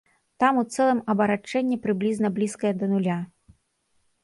Там 0.43 0.61
у 0.61 0.63
цэлым 0.77 1.01
абарачэнне 1.15 1.77
прыблізна 1.85 2.33
блізкае 2.39 2.73
да 2.81 2.91
нуля. 2.97 3.21